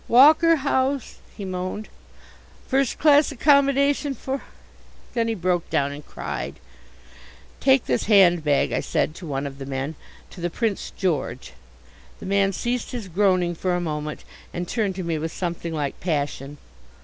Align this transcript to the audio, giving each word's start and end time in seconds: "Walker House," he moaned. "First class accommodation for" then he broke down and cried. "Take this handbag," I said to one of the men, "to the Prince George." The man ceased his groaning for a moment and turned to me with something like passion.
"Walker 0.07 0.55
House," 0.55 1.17
he 1.37 1.45
moaned. 1.45 1.87
"First 2.65 2.97
class 2.97 3.31
accommodation 3.31 4.15
for" 4.15 4.41
then 5.13 5.27
he 5.27 5.35
broke 5.35 5.69
down 5.69 5.91
and 5.91 6.03
cried. 6.03 6.55
"Take 7.59 7.85
this 7.85 8.05
handbag," 8.05 8.71
I 8.73 8.79
said 8.79 9.13
to 9.13 9.27
one 9.27 9.45
of 9.45 9.59
the 9.59 9.65
men, 9.67 9.93
"to 10.31 10.41
the 10.41 10.49
Prince 10.49 10.91
George." 10.97 11.53
The 12.19 12.25
man 12.25 12.51
ceased 12.51 12.89
his 12.93 13.09
groaning 13.09 13.53
for 13.53 13.75
a 13.75 13.79
moment 13.79 14.23
and 14.51 14.67
turned 14.67 14.95
to 14.95 15.03
me 15.03 15.19
with 15.19 15.31
something 15.31 15.71
like 15.71 15.99
passion. 15.99 16.57